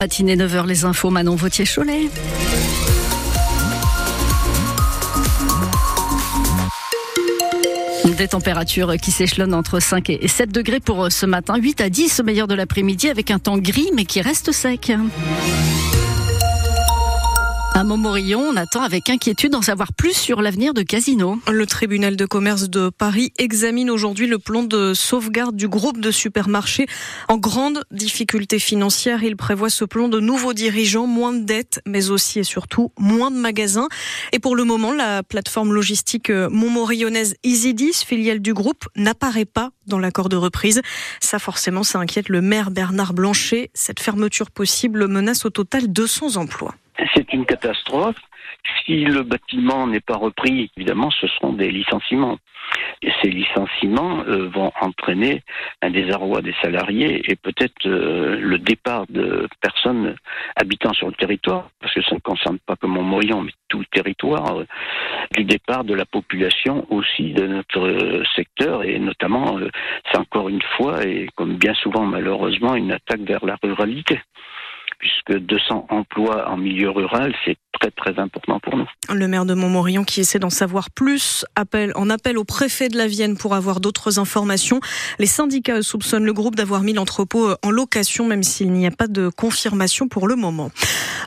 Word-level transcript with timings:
Matinée 0.00 0.36
9h, 0.36 0.64
les 0.68 0.84
infos, 0.84 1.10
Manon 1.10 1.34
Vautier-Cholet. 1.34 2.08
Des 8.16 8.28
températures 8.28 8.96
qui 8.98 9.10
s'échelonnent 9.10 9.54
entre 9.54 9.80
5 9.80 10.10
et 10.10 10.28
7 10.28 10.52
degrés 10.52 10.78
pour 10.78 11.10
ce 11.10 11.26
matin, 11.26 11.56
8 11.56 11.80
à 11.80 11.88
10 11.88 12.20
au 12.20 12.22
meilleur 12.22 12.46
de 12.46 12.54
l'après-midi 12.54 13.08
avec 13.08 13.32
un 13.32 13.40
temps 13.40 13.58
gris 13.58 13.90
mais 13.92 14.04
qui 14.04 14.20
reste 14.20 14.52
sec. 14.52 14.92
À 17.78 17.84
Montmorillon, 17.84 18.40
on 18.40 18.56
attend 18.56 18.82
avec 18.82 19.08
inquiétude 19.08 19.52
d'en 19.52 19.62
savoir 19.62 19.92
plus 19.92 20.12
sur 20.12 20.42
l'avenir 20.42 20.74
de 20.74 20.82
Casino. 20.82 21.38
Le 21.46 21.64
tribunal 21.64 22.16
de 22.16 22.26
commerce 22.26 22.68
de 22.68 22.90
Paris 22.90 23.32
examine 23.38 23.88
aujourd'hui 23.88 24.26
le 24.26 24.40
plan 24.40 24.64
de 24.64 24.94
sauvegarde 24.94 25.54
du 25.54 25.68
groupe 25.68 26.00
de 26.00 26.10
supermarchés 26.10 26.88
en 27.28 27.36
grande 27.36 27.84
difficulté 27.92 28.58
financière. 28.58 29.22
Il 29.22 29.36
prévoit 29.36 29.70
ce 29.70 29.84
plan 29.84 30.08
de 30.08 30.18
nouveaux 30.18 30.54
dirigeants, 30.54 31.06
moins 31.06 31.32
de 31.32 31.44
dettes, 31.44 31.80
mais 31.86 32.10
aussi 32.10 32.40
et 32.40 32.42
surtout 32.42 32.90
moins 32.98 33.30
de 33.30 33.36
magasins. 33.36 33.86
Et 34.32 34.40
pour 34.40 34.56
le 34.56 34.64
moment, 34.64 34.92
la 34.92 35.22
plateforme 35.22 35.72
logistique 35.72 36.30
montmorillonnaise 36.30 37.36
EasyDis, 37.44 38.02
filiale 38.04 38.40
du 38.40 38.54
groupe, 38.54 38.86
n'apparaît 38.96 39.44
pas 39.44 39.70
dans 39.86 40.00
l'accord 40.00 40.28
de 40.28 40.36
reprise. 40.36 40.82
Ça, 41.20 41.38
forcément, 41.38 41.84
ça 41.84 42.00
inquiète 42.00 42.28
le 42.28 42.40
maire 42.40 42.72
Bernard 42.72 43.14
Blanchet. 43.14 43.70
Cette 43.72 44.00
fermeture 44.00 44.50
possible 44.50 45.06
menace 45.06 45.44
au 45.44 45.50
total 45.50 45.86
200 45.92 46.38
emplois 46.38 46.74
c'est 47.14 47.32
une 47.32 47.46
catastrophe. 47.46 48.16
Si 48.84 49.04
le 49.04 49.22
bâtiment 49.22 49.86
n'est 49.86 50.00
pas 50.00 50.16
repris, 50.16 50.70
évidemment, 50.76 51.10
ce 51.10 51.26
seront 51.28 51.52
des 51.52 51.70
licenciements. 51.70 52.38
Et 53.00 53.10
ces 53.22 53.30
licenciements 53.30 54.22
euh, 54.26 54.48
vont 54.48 54.72
entraîner 54.80 55.42
un 55.80 55.90
désarroi 55.90 56.42
des 56.42 56.54
salariés 56.60 57.22
et 57.30 57.36
peut-être 57.36 57.86
euh, 57.86 58.36
le 58.38 58.58
départ 58.58 59.06
de 59.08 59.48
personnes 59.62 60.16
habitant 60.56 60.92
sur 60.92 61.06
le 61.06 61.14
territoire, 61.14 61.70
parce 61.80 61.94
que 61.94 62.02
ça 62.02 62.14
ne 62.14 62.20
concerne 62.20 62.58
pas 62.58 62.76
que 62.76 62.86
Montmorillon, 62.86 63.42
mais 63.42 63.52
tout 63.68 63.78
le 63.78 63.86
territoire, 63.86 64.58
euh, 64.58 64.66
du 65.34 65.44
départ 65.44 65.84
de 65.84 65.94
la 65.94 66.04
population 66.04 66.86
aussi 66.90 67.32
de 67.32 67.46
notre 67.46 68.22
secteur 68.36 68.82
et 68.82 68.98
notamment, 68.98 69.58
c'est 70.10 70.18
encore 70.18 70.48
une 70.48 70.62
fois 70.76 71.02
et 71.04 71.28
comme 71.36 71.56
bien 71.56 71.74
souvent 71.74 72.04
malheureusement, 72.04 72.74
une 72.74 72.92
attaque 72.92 73.20
vers 73.20 73.44
la 73.46 73.56
ruralité 73.62 74.20
puisque 74.98 75.38
200 75.38 75.86
emplois 75.90 76.48
en 76.48 76.56
milieu 76.56 76.90
rural, 76.90 77.34
c'est 77.44 77.56
Le 79.12 79.28
maire 79.28 79.44
de 79.44 79.54
Montmorillon 79.54 80.04
qui 80.04 80.20
essaie 80.20 80.38
d'en 80.38 80.50
savoir 80.50 80.90
plus 80.90 81.44
appelle, 81.54 81.92
en 81.94 82.10
appelle 82.10 82.38
au 82.38 82.44
préfet 82.44 82.88
de 82.88 82.96
la 82.96 83.06
Vienne 83.06 83.36
pour 83.36 83.54
avoir 83.54 83.80
d'autres 83.80 84.18
informations. 84.18 84.80
Les 85.18 85.26
syndicats 85.26 85.82
soupçonnent 85.82 86.24
le 86.24 86.32
groupe 86.32 86.56
d'avoir 86.56 86.82
mis 86.82 86.92
l'entrepôt 86.92 87.50
en 87.62 87.70
location 87.70 88.26
même 88.26 88.42
s'il 88.42 88.72
n'y 88.72 88.86
a 88.86 88.90
pas 88.90 89.06
de 89.06 89.28
confirmation 89.28 90.08
pour 90.08 90.26
le 90.26 90.36
moment. 90.36 90.70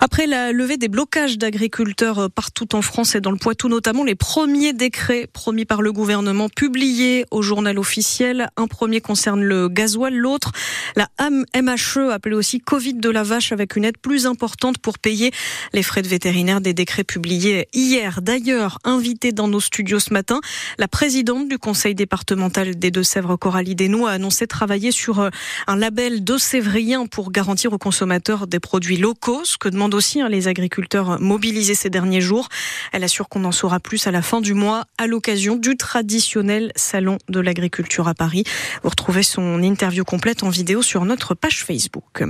Après 0.01 0.25
la 0.25 0.51
levée 0.51 0.77
des 0.77 0.87
blocages 0.87 1.37
d'agriculteurs 1.37 2.29
partout 2.31 2.75
en 2.75 2.81
France 2.81 3.15
et 3.15 3.21
dans 3.21 3.31
le 3.31 3.37
Poitou 3.37 3.69
notamment, 3.69 4.03
les 4.03 4.15
premiers 4.15 4.73
décrets 4.73 5.27
promis 5.31 5.65
par 5.65 5.81
le 5.81 5.93
gouvernement 5.93 6.49
publiés 6.49 7.25
au 7.31 7.41
journal 7.41 7.77
officiel. 7.79 8.49
Un 8.57 8.67
premier 8.67 8.99
concerne 8.99 9.41
le 9.41 9.69
gasoil, 9.69 10.13
l'autre 10.13 10.51
la 10.95 11.07
MHE 11.21 12.11
appelée 12.11 12.35
aussi 12.35 12.59
Covid 12.59 12.95
de 12.95 13.09
la 13.09 13.23
vache 13.23 13.51
avec 13.51 13.75
une 13.75 13.85
aide 13.85 13.97
plus 13.97 14.25
importante 14.25 14.77
pour 14.77 14.99
payer 14.99 15.31
les 15.73 15.83
frais 15.83 16.01
de 16.01 16.07
vétérinaire 16.07 16.40
des 16.41 16.73
décrets 16.73 17.03
publiés 17.03 17.67
hier. 17.71 18.21
D'ailleurs, 18.21 18.79
invitée 18.83 19.31
dans 19.31 19.47
nos 19.47 19.59
studios 19.59 19.99
ce 19.99 20.11
matin, 20.11 20.39
la 20.79 20.87
présidente 20.87 21.47
du 21.47 21.59
conseil 21.59 21.93
départemental 21.93 22.77
des 22.79 22.89
Deux-Sèvres, 22.89 23.35
Coralie 23.35 23.75
Desnoux, 23.75 24.07
a 24.07 24.11
annoncé 24.11 24.47
travailler 24.47 24.91
sur 24.91 25.19
euh, 25.19 25.29
un 25.67 25.75
label 25.75 26.23
deux-sévrien 26.23 27.05
pour 27.05 27.31
garantir 27.31 27.73
aux 27.73 27.77
consommateurs 27.77 28.47
des 28.47 28.59
produits 28.59 28.97
locaux, 28.97 29.41
ce 29.43 29.57
que 29.57 29.69
demandent 29.69 29.93
aussi 29.93 30.19
hein, 30.19 30.29
les 30.29 30.47
agriculteurs 30.47 31.21
mobilisés 31.21 31.75
ces 31.75 31.91
derniers 31.91 32.21
jours. 32.21 32.49
Elle 32.91 33.03
assure 33.03 33.29
qu'on 33.29 33.45
en 33.45 33.51
saura 33.51 33.79
plus 33.79 34.07
à 34.07 34.11
la 34.11 34.23
fin 34.23 34.41
du 34.41 34.55
mois 34.55 34.85
à 34.97 35.05
l'occasion 35.05 35.55
du 35.55 35.77
traditionnel 35.77 36.71
salon 36.75 37.19
de 37.29 37.39
l'agriculture 37.39 38.07
à 38.07 38.15
Paris. 38.15 38.45
Vous 38.81 38.89
retrouvez 38.89 39.23
son 39.23 39.61
interview 39.61 40.03
complète 40.03 40.41
en 40.41 40.49
vidéo 40.49 40.81
sur 40.81 41.05
notre 41.05 41.35
page 41.35 41.63
Facebook. 41.63 42.23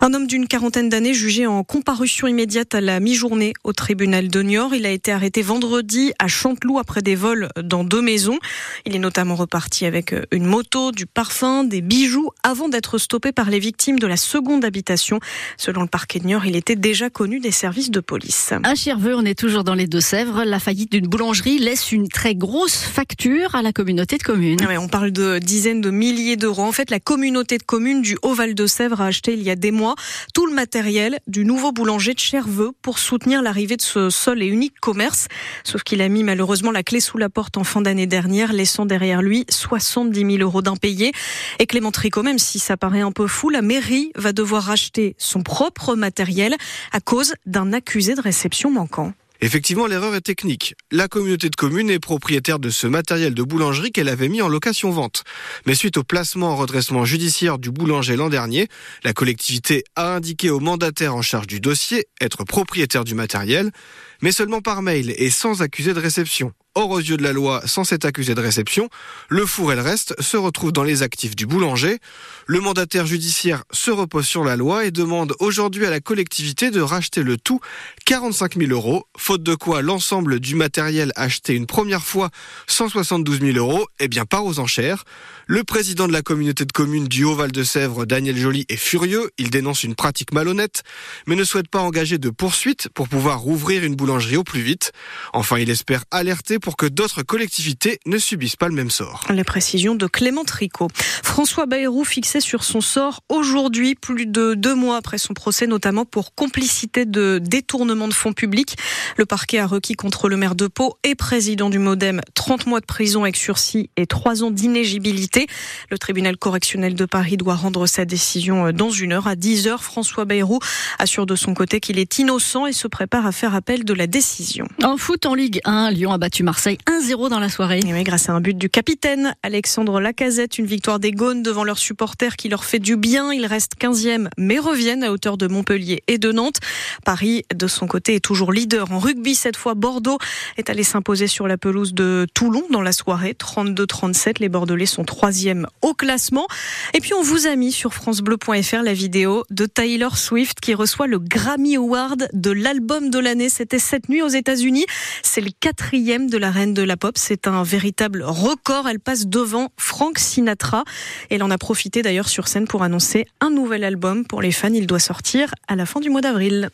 Un 0.00 0.14
homme 0.14 0.26
d'une 0.26 0.48
quarantaine 0.48 0.88
d'années, 0.88 1.14
jugé 1.14 1.46
en 1.46 1.62
comparution 1.62 2.26
immédiate 2.26 2.74
à 2.74 2.80
la 2.80 2.98
mi-journée 2.98 3.51
au 3.64 3.72
tribunal 3.72 4.28
de 4.28 4.42
Niort. 4.42 4.74
Il 4.74 4.86
a 4.86 4.90
été 4.90 5.12
arrêté 5.12 5.42
vendredi 5.42 6.12
à 6.18 6.28
Chanteloup 6.28 6.78
après 6.78 7.02
des 7.02 7.14
vols 7.14 7.48
dans 7.62 7.84
deux 7.84 8.02
maisons. 8.02 8.38
Il 8.86 8.94
est 8.94 8.98
notamment 8.98 9.34
reparti 9.34 9.86
avec 9.86 10.14
une 10.30 10.46
moto, 10.46 10.92
du 10.92 11.06
parfum, 11.06 11.64
des 11.64 11.80
bijoux 11.80 12.30
avant 12.42 12.68
d'être 12.68 12.98
stoppé 12.98 13.32
par 13.32 13.50
les 13.50 13.58
victimes 13.58 13.98
de 13.98 14.06
la 14.06 14.16
seconde 14.16 14.64
habitation. 14.64 15.20
Selon 15.56 15.82
le 15.82 15.88
parquet 15.88 16.18
de 16.18 16.26
Niort, 16.26 16.46
il 16.46 16.56
était 16.56 16.76
déjà 16.76 17.10
connu 17.10 17.40
des 17.40 17.50
services 17.50 17.90
de 17.90 18.00
police. 18.00 18.52
À 18.62 18.74
Cherveux, 18.74 19.14
on 19.14 19.24
est 19.24 19.38
toujours 19.38 19.64
dans 19.64 19.74
les 19.74 19.86
Deux-Sèvres. 19.86 20.44
La 20.44 20.58
faillite 20.58 20.92
d'une 20.92 21.06
boulangerie 21.06 21.58
laisse 21.58 21.92
une 21.92 22.08
très 22.08 22.34
grosse 22.34 22.82
facture 22.82 23.54
à 23.54 23.62
la 23.62 23.72
communauté 23.72 24.18
de 24.18 24.22
communes. 24.22 24.58
on 24.80 24.88
parle 24.88 25.10
de 25.10 25.38
dizaines 25.38 25.80
de 25.80 25.90
milliers 25.90 26.36
d'euros. 26.36 26.62
En 26.62 26.72
fait, 26.72 26.90
la 26.90 27.00
communauté 27.00 27.58
de 27.58 27.62
communes 27.62 28.02
du 28.02 28.16
Haut-Val 28.22 28.54
de 28.54 28.66
Sèvres 28.66 29.00
a 29.00 29.06
acheté 29.06 29.34
il 29.34 29.42
y 29.42 29.50
a 29.50 29.56
des 29.56 29.70
mois 29.70 29.94
tout 30.34 30.46
le 30.46 30.54
matériel 30.54 31.18
du 31.26 31.44
nouveau 31.44 31.72
boulanger 31.72 32.14
de 32.14 32.18
Cherveux 32.18 32.72
pour 32.82 32.98
soutenir 32.98 33.41
l'arrivée 33.42 33.76
de 33.76 33.82
ce 33.82 34.10
seul 34.10 34.42
et 34.42 34.46
unique 34.46 34.80
commerce. 34.80 35.26
Sauf 35.64 35.82
qu'il 35.82 36.00
a 36.00 36.08
mis 36.08 36.24
malheureusement 36.24 36.70
la 36.70 36.82
clé 36.82 37.00
sous 37.00 37.18
la 37.18 37.28
porte 37.28 37.56
en 37.58 37.64
fin 37.64 37.82
d'année 37.82 38.06
dernière, 38.06 38.52
laissant 38.52 38.86
derrière 38.86 39.22
lui 39.22 39.44
70 39.50 40.18
000 40.18 40.38
euros 40.38 40.62
d'impayés. 40.62 41.12
Et 41.58 41.66
Clément 41.66 41.90
Tricot, 41.90 42.22
même 42.22 42.38
si 42.38 42.58
ça 42.58 42.76
paraît 42.76 43.00
un 43.00 43.12
peu 43.12 43.26
fou, 43.26 43.50
la 43.50 43.62
mairie 43.62 44.12
va 44.14 44.32
devoir 44.32 44.64
racheter 44.64 45.14
son 45.18 45.42
propre 45.42 45.94
matériel 45.94 46.56
à 46.92 47.00
cause 47.00 47.34
d'un 47.46 47.72
accusé 47.72 48.14
de 48.14 48.20
réception 48.20 48.70
manquant. 48.70 49.12
Effectivement, 49.44 49.88
l'erreur 49.88 50.14
est 50.14 50.20
technique. 50.20 50.76
La 50.92 51.08
communauté 51.08 51.50
de 51.50 51.56
communes 51.56 51.90
est 51.90 51.98
propriétaire 51.98 52.60
de 52.60 52.70
ce 52.70 52.86
matériel 52.86 53.34
de 53.34 53.42
boulangerie 53.42 53.90
qu'elle 53.90 54.08
avait 54.08 54.28
mis 54.28 54.40
en 54.40 54.48
location-vente. 54.48 55.24
Mais 55.66 55.74
suite 55.74 55.96
au 55.96 56.04
placement 56.04 56.50
en 56.50 56.56
redressement 56.56 57.04
judiciaire 57.04 57.58
du 57.58 57.72
boulanger 57.72 58.14
l'an 58.14 58.28
dernier, 58.28 58.68
la 59.02 59.12
collectivité 59.12 59.82
a 59.96 60.14
indiqué 60.14 60.48
au 60.48 60.60
mandataire 60.60 61.16
en 61.16 61.22
charge 61.22 61.48
du 61.48 61.58
dossier 61.58 62.06
être 62.20 62.44
propriétaire 62.44 63.02
du 63.02 63.16
matériel, 63.16 63.72
mais 64.20 64.30
seulement 64.30 64.60
par 64.60 64.80
mail 64.80 65.12
et 65.16 65.30
sans 65.30 65.60
accusé 65.60 65.92
de 65.92 65.98
réception. 65.98 66.52
Or, 66.74 66.88
aux 66.90 67.00
yeux 67.00 67.18
de 67.18 67.22
la 67.22 67.34
loi, 67.34 67.60
sans 67.66 67.84
cet 67.84 68.06
accusé 68.06 68.34
de 68.34 68.40
réception, 68.40 68.88
le 69.28 69.44
four 69.44 69.72
et 69.72 69.76
le 69.76 69.82
reste 69.82 70.18
se 70.22 70.38
retrouvent 70.38 70.72
dans 70.72 70.84
les 70.84 71.02
actifs 71.02 71.36
du 71.36 71.44
boulanger. 71.44 71.98
Le 72.46 72.60
mandataire 72.60 73.04
judiciaire 73.04 73.64
se 73.72 73.90
repose 73.90 74.26
sur 74.26 74.42
la 74.42 74.56
loi 74.56 74.86
et 74.86 74.90
demande 74.90 75.34
aujourd'hui 75.38 75.84
à 75.84 75.90
la 75.90 76.00
collectivité 76.00 76.70
de 76.70 76.80
racheter 76.80 77.22
le 77.22 77.36
tout 77.36 77.60
45 78.06 78.56
000 78.56 78.70
euros, 78.70 79.04
faute 79.18 79.42
de 79.42 79.54
quoi 79.54 79.82
l'ensemble 79.82 80.40
du 80.40 80.54
matériel 80.54 81.12
acheté 81.14 81.54
une 81.54 81.66
première 81.66 82.02
fois 82.02 82.30
172 82.68 83.40
000 83.40 83.58
euros, 83.58 83.86
eh 84.00 84.08
bien 84.08 84.24
part 84.24 84.46
aux 84.46 84.58
enchères. 84.58 85.04
Le 85.46 85.64
président 85.64 86.08
de 86.08 86.12
la 86.12 86.22
communauté 86.22 86.64
de 86.64 86.72
communes 86.72 87.08
du 87.08 87.24
Haut-Val 87.24 87.52
de 87.52 87.64
Sèvres, 87.64 88.06
Daniel 88.06 88.38
Joly, 88.38 88.64
est 88.70 88.76
furieux. 88.76 89.30
Il 89.36 89.50
dénonce 89.50 89.84
une 89.84 89.94
pratique 89.94 90.32
malhonnête, 90.32 90.82
mais 91.26 91.36
ne 91.36 91.44
souhaite 91.44 91.68
pas 91.68 91.80
engager 91.80 92.16
de 92.16 92.30
poursuite 92.30 92.88
pour 92.94 93.08
pouvoir 93.08 93.40
rouvrir 93.40 93.84
une 93.84 93.94
boulangerie 93.94 94.36
au 94.36 94.44
plus 94.44 94.62
vite. 94.62 94.92
Enfin, 95.34 95.58
il 95.58 95.68
espère 95.68 96.04
alerter 96.10 96.58
pour 96.62 96.76
que 96.76 96.86
d'autres 96.86 97.22
collectivités 97.22 97.98
ne 98.06 98.16
subissent 98.16 98.56
pas 98.56 98.68
le 98.68 98.74
même 98.74 98.90
sort. 98.90 99.24
Les 99.30 99.44
précisions 99.44 99.94
de 99.94 100.06
Clément 100.06 100.44
Tricot. 100.44 100.88
François 101.22 101.66
Bayrou 101.66 102.04
fixé 102.04 102.40
sur 102.40 102.64
son 102.64 102.80
sort 102.80 103.20
aujourd'hui, 103.28 103.94
plus 103.94 104.26
de 104.26 104.54
deux 104.54 104.74
mois 104.74 104.96
après 104.96 105.18
son 105.18 105.34
procès, 105.34 105.66
notamment 105.66 106.04
pour 106.04 106.34
complicité 106.34 107.04
de 107.04 107.38
détournement 107.42 108.08
de 108.08 108.14
fonds 108.14 108.32
publics. 108.32 108.76
Le 109.16 109.26
parquet 109.26 109.58
a 109.58 109.66
requis 109.66 109.94
contre 109.94 110.28
le 110.28 110.36
maire 110.36 110.54
de 110.54 110.66
Pau 110.68 110.96
et 111.04 111.14
président 111.14 111.68
du 111.68 111.78
Modem 111.78 112.20
30 112.34 112.66
mois 112.66 112.80
de 112.80 112.86
prison 112.86 113.22
avec 113.22 113.36
sursis 113.36 113.90
et 113.96 114.06
3 114.06 114.44
ans 114.44 114.50
d'inégibilité. 114.50 115.46
Le 115.90 115.98
tribunal 115.98 116.36
correctionnel 116.36 116.94
de 116.94 117.04
Paris 117.04 117.36
doit 117.36 117.56
rendre 117.56 117.86
sa 117.86 118.04
décision 118.04 118.70
dans 118.72 118.90
une 118.90 119.12
heure. 119.12 119.26
À 119.26 119.36
10 119.36 119.66
heures, 119.66 119.82
François 119.82 120.24
Bayrou 120.24 120.60
assure 120.98 121.26
de 121.26 121.34
son 121.34 121.54
côté 121.54 121.80
qu'il 121.80 121.98
est 121.98 122.18
innocent 122.18 122.66
et 122.66 122.72
se 122.72 122.86
prépare 122.86 123.26
à 123.26 123.32
faire 123.32 123.54
appel 123.54 123.84
de 123.84 123.94
la 123.94 124.06
décision. 124.06 124.66
En 124.84 124.96
foot 124.96 125.26
en 125.26 125.34
Ligue 125.34 125.60
1, 125.64 125.90
Lyon 125.90 126.12
a 126.12 126.18
battu 126.18 126.42
Marseille 126.42 126.51
1-0 126.58 127.28
dans 127.28 127.38
la 127.38 127.48
soirée. 127.48 127.80
Et 127.86 127.92
oui, 127.92 128.02
grâce 128.02 128.28
à 128.28 128.32
un 128.32 128.40
but 128.40 128.56
du 128.56 128.68
capitaine 128.68 129.34
Alexandre 129.42 130.00
Lacazette, 130.00 130.58
une 130.58 130.66
victoire 130.66 130.98
des 130.98 131.12
Gaunes 131.12 131.42
devant 131.42 131.64
leurs 131.64 131.78
supporters 131.78 132.36
qui 132.36 132.48
leur 132.48 132.64
fait 132.64 132.78
du 132.78 132.96
bien. 132.96 133.32
Ils 133.32 133.46
restent 133.46 133.74
15e 133.78 134.28
mais 134.38 134.58
reviennent 134.58 135.04
à 135.04 135.12
hauteur 135.12 135.36
de 135.36 135.46
Montpellier 135.46 136.02
et 136.08 136.18
de 136.18 136.32
Nantes. 136.32 136.58
Paris, 137.04 137.44
de 137.54 137.66
son 137.66 137.86
côté, 137.86 138.14
est 138.14 138.20
toujours 138.20 138.52
leader 138.52 138.90
en 138.92 138.98
rugby. 138.98 139.34
Cette 139.34 139.56
fois, 139.56 139.74
Bordeaux 139.74 140.18
est 140.56 140.70
allé 140.70 140.82
s'imposer 140.82 141.26
sur 141.26 141.48
la 141.48 141.58
pelouse 141.58 141.94
de 141.94 142.26
Toulon 142.34 142.64
dans 142.70 142.82
la 142.82 142.92
soirée. 142.92 143.34
32-37. 143.38 144.40
Les 144.40 144.48
Bordelais 144.48 144.86
sont 144.86 145.04
troisième 145.04 145.66
au 145.80 145.94
classement. 145.94 146.46
Et 146.94 147.00
puis, 147.00 147.14
on 147.14 147.22
vous 147.22 147.46
a 147.46 147.56
mis 147.56 147.72
sur 147.72 147.94
FranceBleu.fr 147.94 148.82
la 148.82 148.94
vidéo 148.94 149.44
de 149.50 149.66
Taylor 149.66 150.18
Swift 150.18 150.60
qui 150.60 150.74
reçoit 150.74 151.06
le 151.06 151.18
Grammy 151.18 151.76
Award 151.76 152.28
de 152.32 152.50
l'album 152.50 153.10
de 153.10 153.18
l'année. 153.18 153.48
C'était 153.48 153.78
cette 153.78 154.08
nuit 154.08 154.22
aux 154.22 154.28
États-Unis. 154.28 154.86
C'est 155.22 155.40
le 155.40 155.50
quatrième 155.58 156.28
de 156.28 156.38
la 156.42 156.50
reine 156.50 156.74
de 156.74 156.82
la 156.82 156.96
pop. 156.96 157.16
C'est 157.16 157.46
un 157.46 157.62
véritable 157.62 158.22
record. 158.24 158.88
Elle 158.88 158.98
passe 158.98 159.26
devant 159.26 159.68
Frank 159.78 160.18
Sinatra. 160.18 160.82
Elle 161.30 161.42
en 161.44 161.50
a 161.50 161.56
profité 161.56 162.02
d'ailleurs 162.02 162.28
sur 162.28 162.48
scène 162.48 162.66
pour 162.66 162.82
annoncer 162.82 163.26
un 163.40 163.48
nouvel 163.48 163.84
album 163.84 164.26
pour 164.26 164.42
les 164.42 164.50
fans. 164.50 164.74
Il 164.74 164.88
doit 164.88 164.98
sortir 164.98 165.54
à 165.68 165.76
la 165.76 165.86
fin 165.86 166.00
du 166.00 166.10
mois 166.10 166.20
d'avril. 166.20 166.68